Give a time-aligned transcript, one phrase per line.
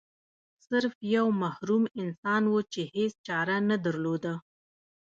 [0.67, 4.33] سرف یو محروم انسان و چې هیڅ چاره نه درلوده.